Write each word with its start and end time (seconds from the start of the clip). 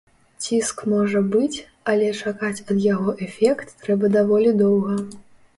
Ціск 0.43 0.79
можа 0.93 1.21
быць, 1.35 1.57
але 1.93 2.07
чакаць 2.21 2.63
ад 2.63 2.73
яго 2.87 3.15
эфект 3.29 3.77
трэба 3.85 4.11
даволі 4.17 4.59
доўга. 4.65 4.99